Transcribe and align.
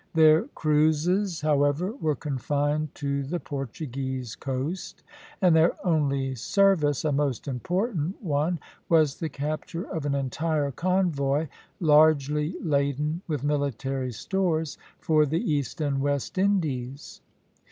Their 0.15 0.45
cruises, 0.55 1.41
however, 1.41 1.91
were 1.91 2.15
confined 2.15 2.95
to 2.95 3.21
the 3.21 3.39
Portuguese 3.39 4.35
coast; 4.35 5.03
and 5.43 5.55
their 5.55 5.73
only 5.85 6.33
service, 6.33 7.05
a 7.05 7.11
most 7.11 7.47
important 7.47 8.19
one, 8.19 8.57
was 8.89 9.19
the 9.19 9.29
capture 9.29 9.83
of 9.83 10.07
an 10.07 10.15
entire 10.15 10.71
convoy, 10.71 11.49
largely 11.79 12.55
laden 12.63 13.21
with 13.27 13.43
military 13.43 14.11
stores, 14.11 14.79
for 14.97 15.23
the 15.23 15.37
East 15.37 15.79
and 15.81 16.01
West 16.01 16.39
Indies. 16.39 17.21